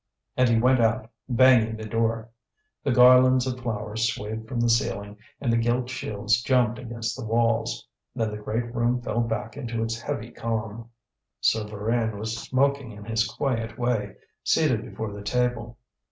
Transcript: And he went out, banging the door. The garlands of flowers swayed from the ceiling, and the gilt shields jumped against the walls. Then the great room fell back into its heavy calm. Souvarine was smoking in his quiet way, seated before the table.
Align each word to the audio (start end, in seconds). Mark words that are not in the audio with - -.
And 0.35 0.49
he 0.49 0.57
went 0.57 0.79
out, 0.79 1.11
banging 1.29 1.75
the 1.77 1.85
door. 1.85 2.31
The 2.83 2.91
garlands 2.91 3.45
of 3.45 3.59
flowers 3.59 4.11
swayed 4.11 4.47
from 4.47 4.59
the 4.59 4.67
ceiling, 4.67 5.17
and 5.39 5.53
the 5.53 5.57
gilt 5.57 5.91
shields 5.91 6.41
jumped 6.41 6.79
against 6.79 7.15
the 7.15 7.23
walls. 7.23 7.87
Then 8.15 8.31
the 8.31 8.41
great 8.41 8.73
room 8.73 8.99
fell 9.03 9.19
back 9.21 9.55
into 9.57 9.83
its 9.83 10.01
heavy 10.01 10.31
calm. 10.31 10.89
Souvarine 11.39 12.17
was 12.17 12.35
smoking 12.35 12.91
in 12.91 13.05
his 13.05 13.27
quiet 13.27 13.77
way, 13.77 14.15
seated 14.43 14.81
before 14.81 15.13
the 15.13 15.21
table. 15.21 15.77